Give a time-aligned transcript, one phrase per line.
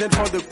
[0.00, 0.45] represent for the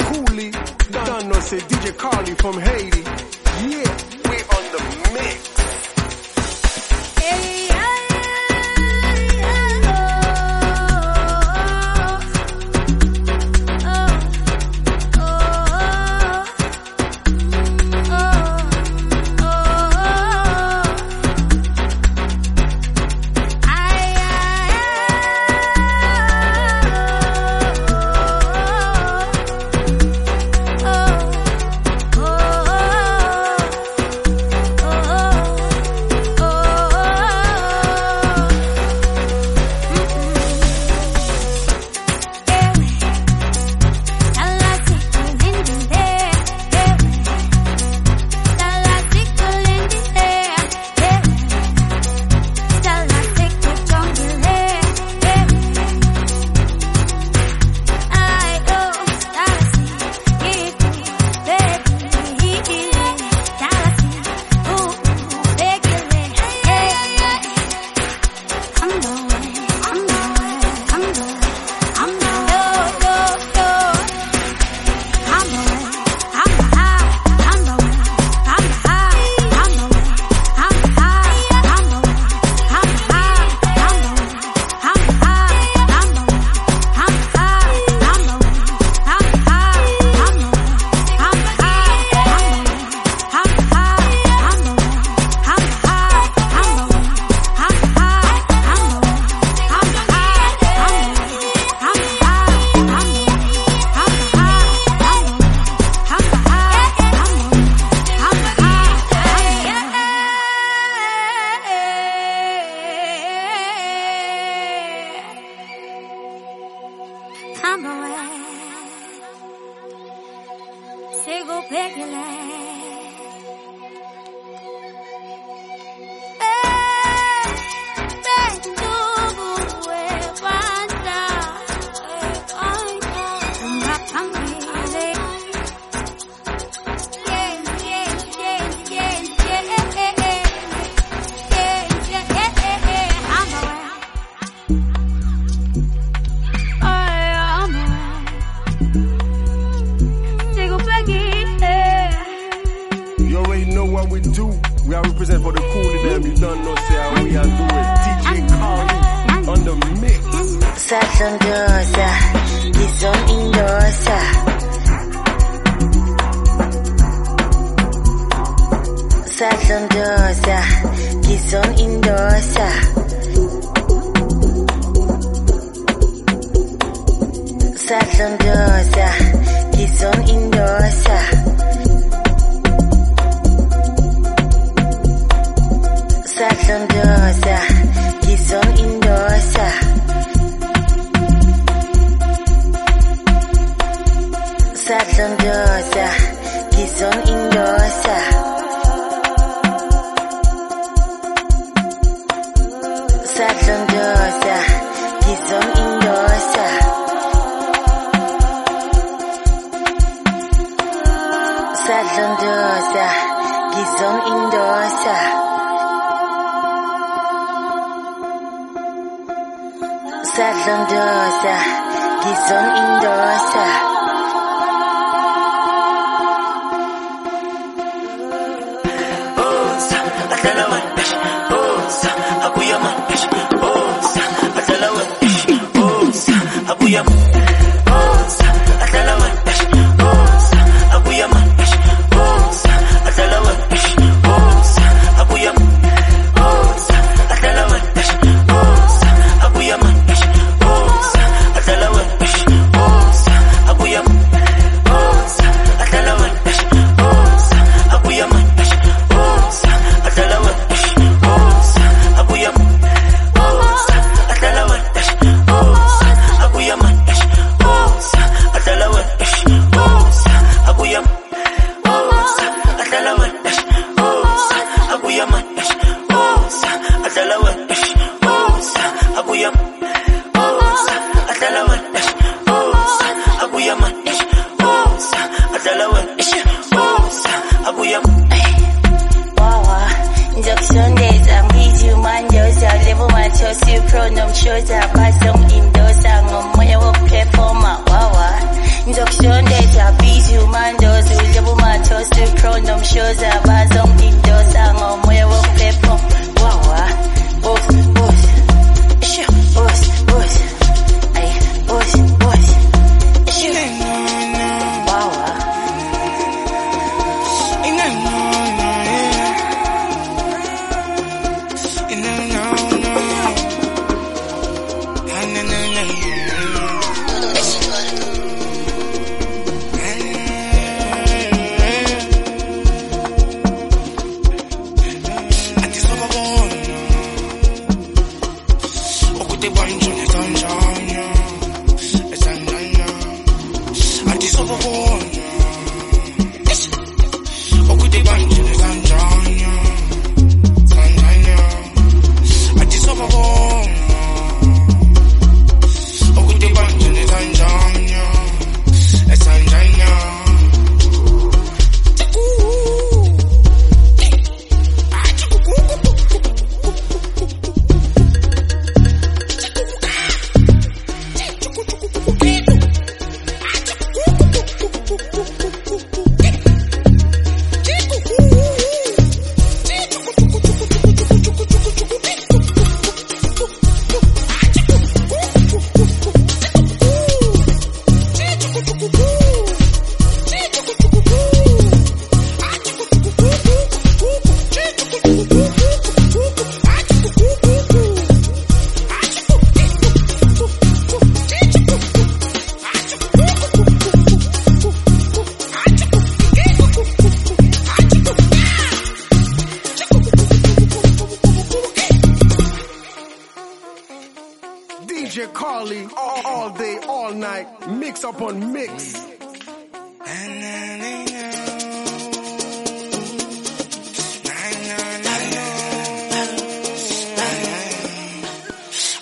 [416.05, 418.95] all, day, all night, mix up on mix.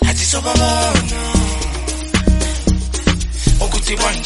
[0.09, 0.69] Ati sokobo,
[3.63, 4.22] okuti bwana.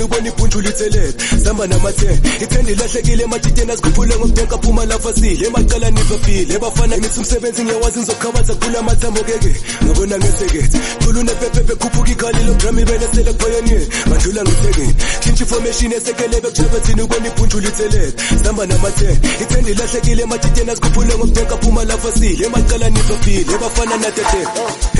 [0.00, 1.14] Kujaphethini ubona ibhunjula ithelebe
[1.44, 5.46] samba nama-10 ithenda ilahlekile ematiteni azikhuphule ngokudonka phuma lapha sile.
[5.46, 7.98] Emacala nibafile ebafana ngithi umsebenzi ngiyawazi.
[7.98, 9.52] Ngizokhabatha kula mathambo keke.
[9.84, 12.44] Ngabona ngesekethe thula unepepepe khuphuka ikhali.
[12.44, 18.12] Logram ibele sele kupioneer madlula ngesekeni tshintsha information esekelebe kujaphethini ubona ibhunjula ithelebe
[18.44, 22.46] samba nama-10 ithenda ilahlekile ematiteni azikhuphule ngokudonka phuma lapha sile.
[22.46, 24.40] Emacala nibafile ebafana natete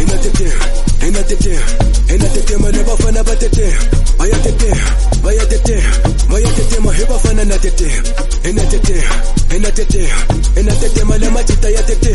[0.01, 0.49] enatete
[1.07, 1.59] enatete
[2.09, 3.25] enatetema nebafana
[4.21, 4.71] vaya tete,
[5.23, 5.77] vaya tete,
[6.29, 7.89] vaya tete, mahiba fana na tete,
[8.45, 8.97] ena tete,
[9.57, 10.03] ena tete,
[10.61, 12.15] ena tete, mala machita ya tete,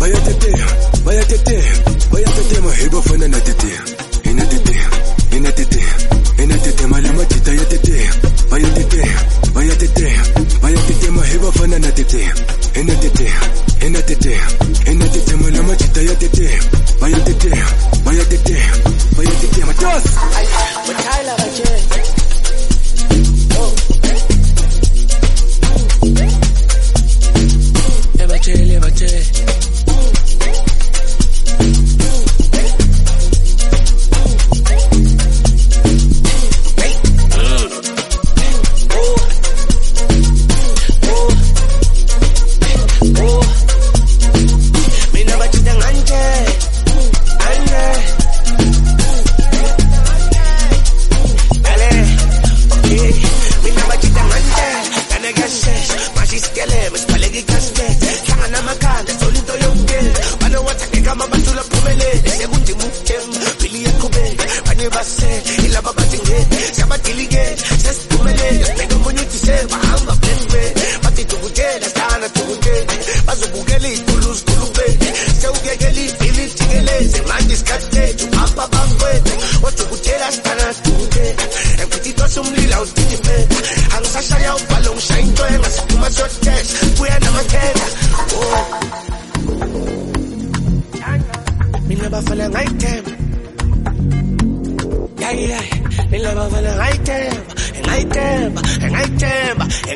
[0.00, 0.52] vaya tete,
[1.04, 1.56] vaya tete,
[2.10, 3.70] vaya tete, mahiba fana na tete,
[4.24, 4.81] ena tete.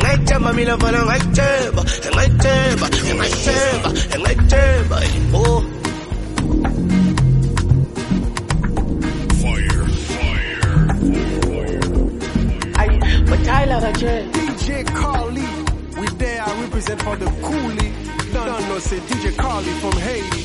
[0.07, 1.83] Ngayithemba Mina bafana ngayithemba
[2.15, 2.87] Ngayithemba
[3.19, 3.89] Ngayithemba
[4.23, 4.97] Ngayithemba
[5.35, 5.63] Oh.
[13.29, 14.31] But Tyler Bache.
[14.33, 15.43] DJ Carly
[15.99, 17.93] we there I represent for the coolie.
[18.33, 20.43] Don't, don't know say DJ Carly from Haiti.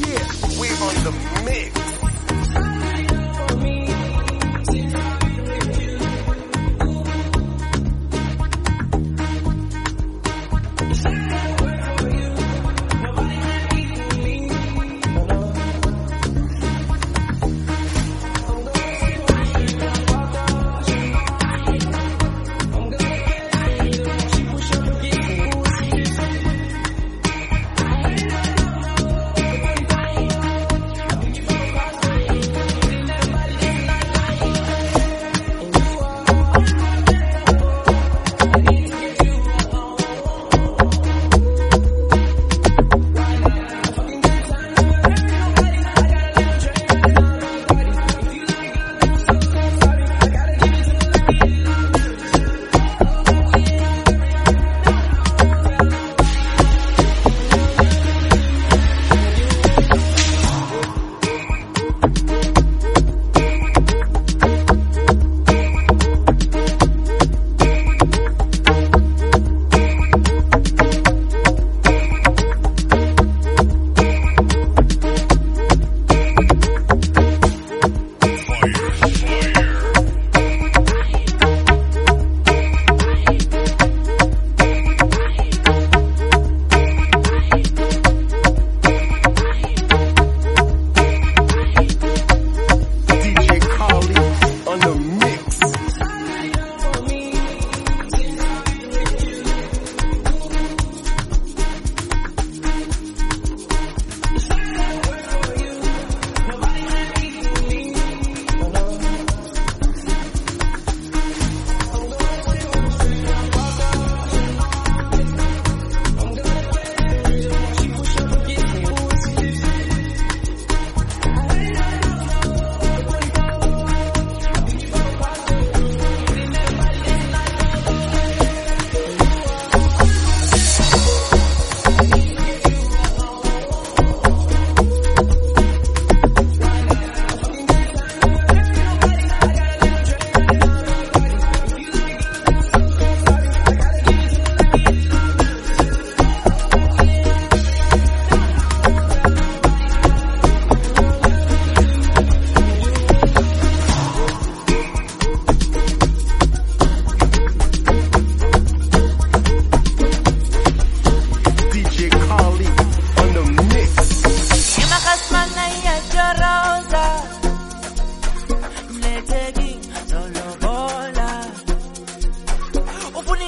[0.00, 1.12] Yeah we on the
[1.44, 1.87] mix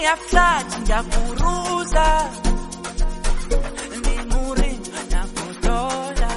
[0.01, 2.07] ni afsa chinja kuruza
[3.99, 4.73] ndimuri
[5.11, 6.31] na kutola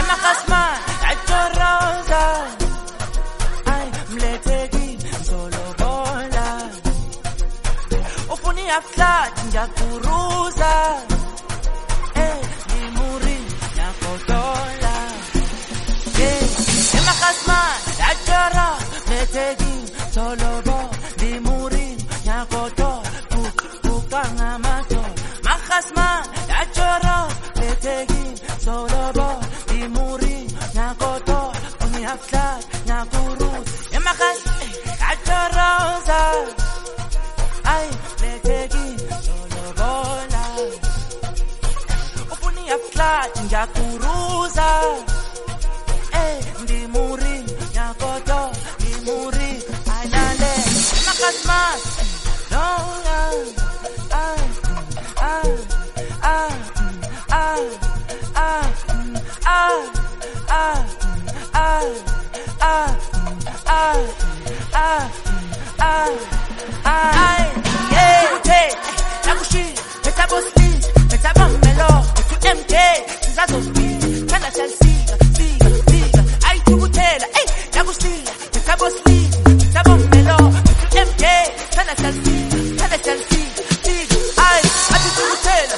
[0.00, 0.62] emakasma
[1.10, 2.22] achoroza
[3.74, 6.46] ai mletegi mzolobola
[8.34, 10.72] ufuni afsa chinja kuruza
[12.14, 13.38] eh, ndimuri
[13.76, 14.94] na kutola
[16.98, 17.58] emakasma
[17.98, 18.68] eh, achoro
[19.06, 19.72] mletegi
[20.08, 20.75] mzolobola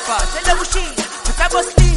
[0.09, 0.39] fast.
[0.39, 0.81] Hello, she.
[1.29, 1.88] Look at gostinho.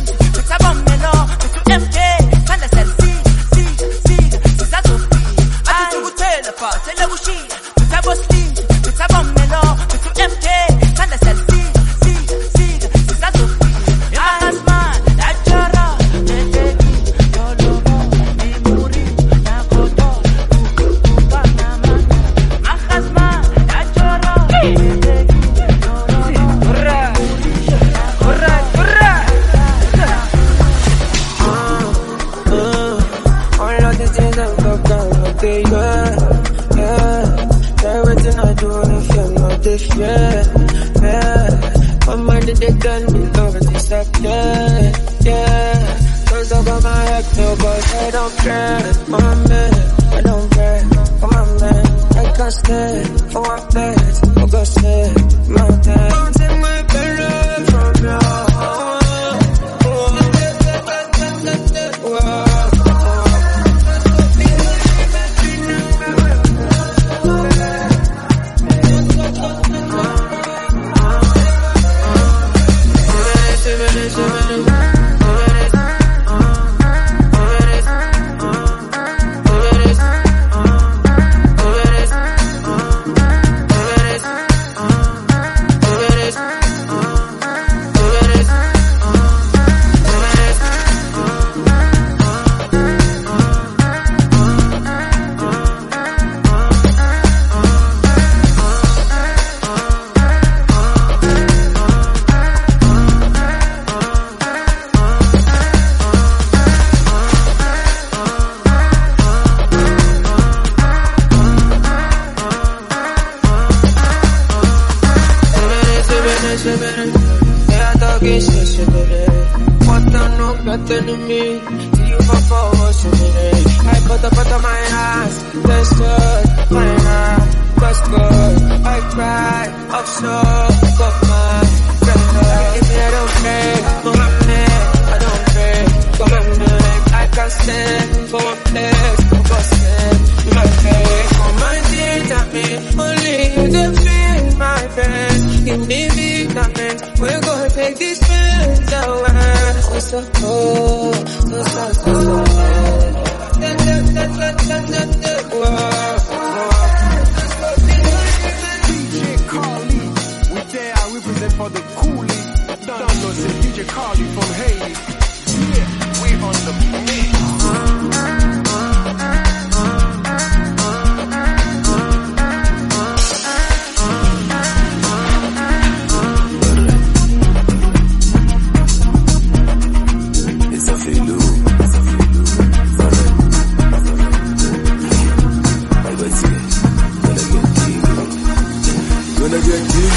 [189.52, 190.14] when I get deep.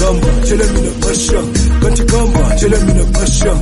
[0.00, 1.40] kamba Chele mina pasha
[2.06, 3.52] kamba Chele mina pasha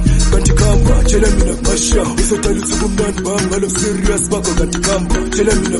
[0.55, 4.53] kamba Chele mina pasha Usatali tukumdan bam Hello serious bako
[4.87, 5.79] kamba Chele mina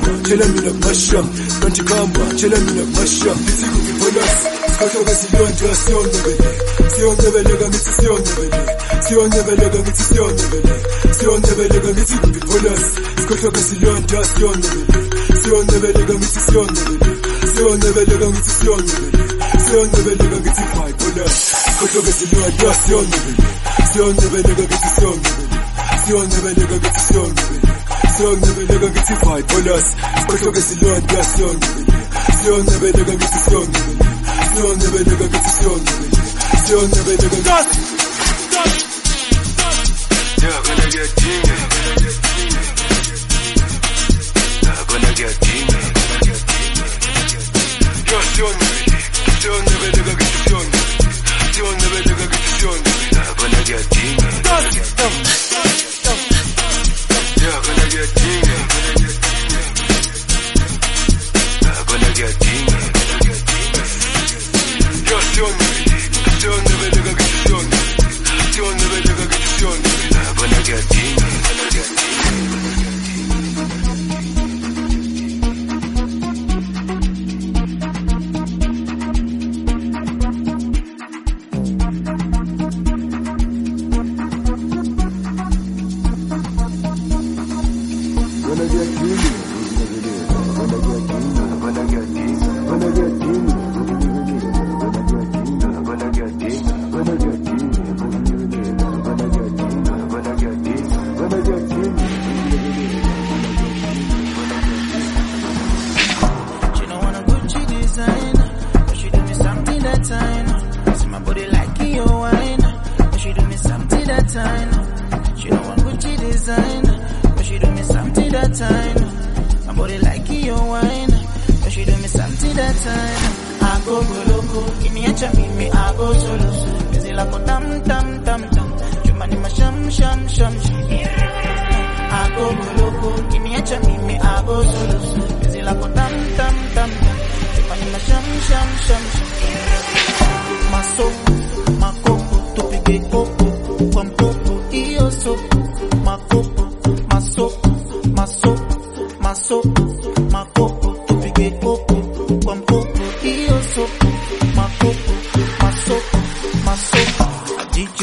[0.00, 1.22] kamba chelamina kumasha
[1.60, 4.46] kanti kamba chelamina kumasha ndisikukibolasi
[4.78, 6.50] sikhohloka siyonja siyonyebele
[6.94, 8.60] siyonyebeleka ngithi siyonyebele
[9.06, 10.74] siyonyebeleka ngithi siyonyebele
[11.18, 14.96] siyonyebeleka ngithi kukibolasi sikhohloka siyonja siyonyebele
[15.42, 17.10] siyonyebeleka ngithi siyonyebele
[17.54, 19.24] siyonyebeleka ngithi siyonyebele
[19.64, 21.46] siyonyebeleka ngithi bibolasi
[21.78, 23.44] sikhohloka siyonja siyonyebele
[23.92, 25.56] siyonyebeleka ngithi siyonyebele
[26.04, 27.63] siyonyebeleka ngithi siyonyebele
[28.16, 29.86] Sen nebelere getified bolas
[30.22, 31.92] Spaka besilion gas yon nebeli
[32.42, 34.06] Sen nebelere getisyon nebeli
[34.54, 36.16] Sen nebelere getisyon nebeli
[36.66, 37.83] Sen nebelere getisyon nebeli
[65.34, 65.73] doing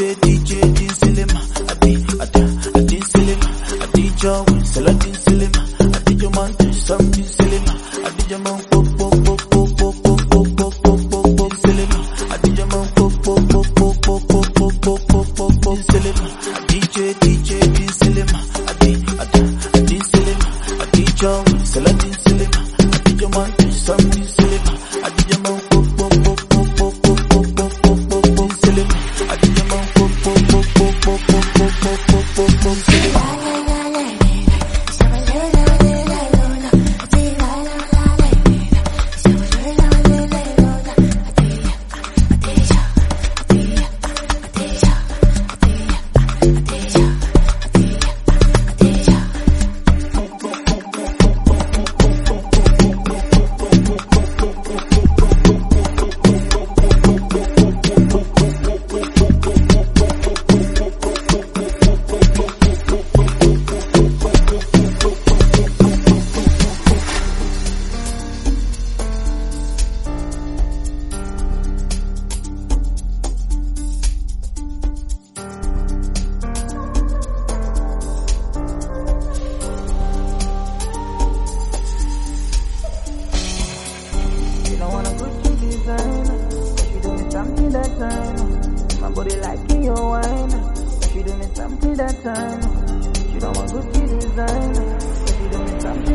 [0.01, 0.70] DJ, DJ.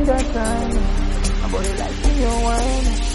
[0.07, 1.42] that time.
[1.42, 3.07] My body like me wine.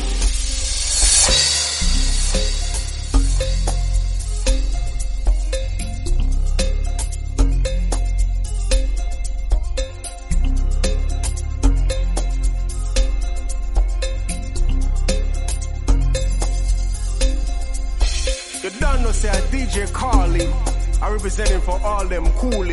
[18.63, 20.47] You don't know, say DJ Carly.
[21.01, 22.69] I representing for all them cool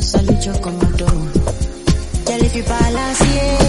[0.00, 1.04] pasa lucho como tú.
[2.26, 3.59] Ya le fui para las 100.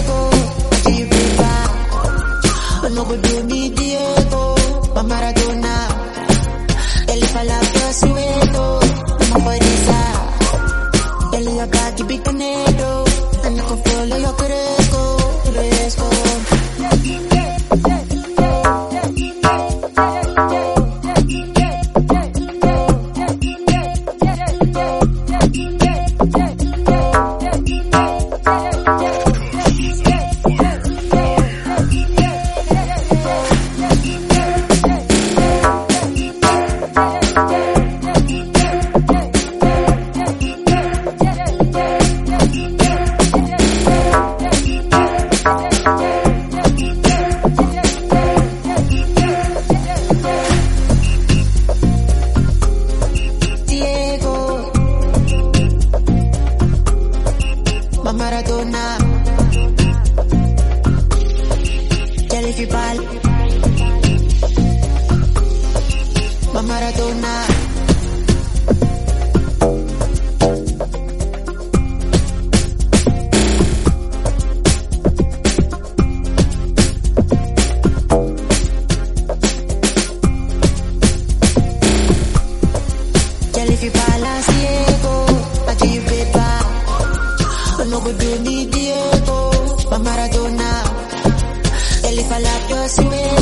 [92.32, 93.41] palabras y me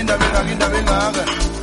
[0.00, 1.59] linda, venga, linda, venga, haga.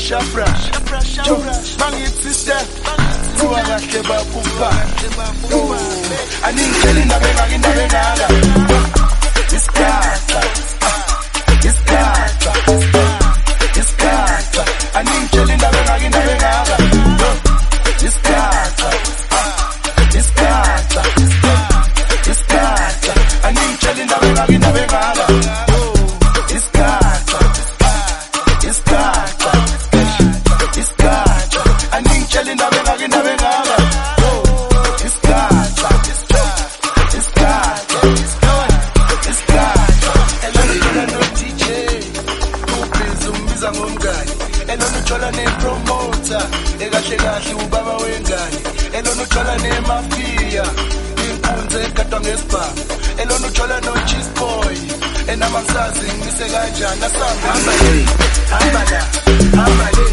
[0.00, 1.78] pressure brand.
[1.78, 2.60] Bang it sister.
[3.38, 4.70] Kuwa keba kupa.
[6.42, 8.49] I need telling na benga, na benga.
[55.52, 57.02] Mama mzazi ngise kanjani?
[57.04, 58.06] Asanga hamba le
[58.50, 59.00] hamba la
[59.62, 60.06] hamba le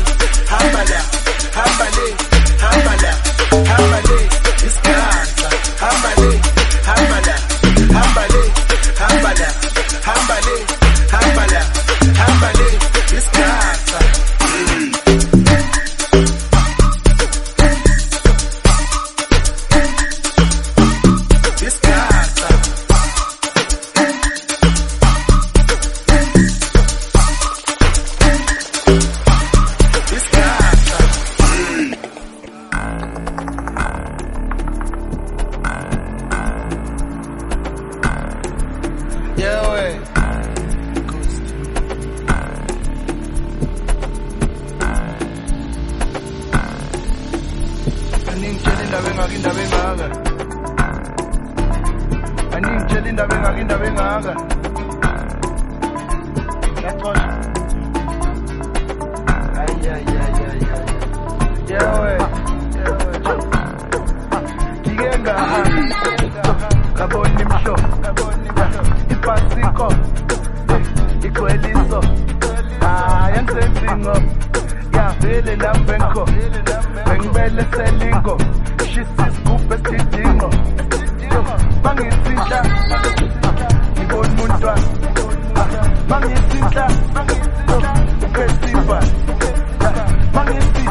[0.50, 1.02] hamba la
[1.56, 2.17] hamba le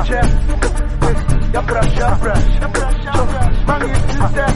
[0.06, 0.20] gece
[1.54, 2.38] Yapraş yapraş
[3.16, 4.46] Çok manyetsiz de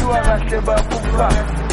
[0.00, 1.65] Yuvarlak kebap ufak